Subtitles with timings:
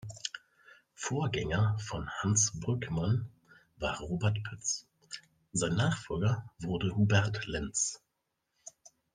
[0.95, 3.29] Vorgänger von Hans Brückmann
[3.77, 4.87] war Robert Pütz,
[5.53, 8.01] sein Nachfolger wurde Hubert Lentz.